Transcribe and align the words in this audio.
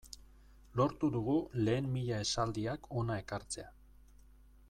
Lortu 0.79 1.09
dugu 1.15 1.35
lehen 1.67 1.91
mila 1.97 2.23
esaldiak 2.27 2.91
hona 3.01 3.21
ekartzea. 3.25 3.71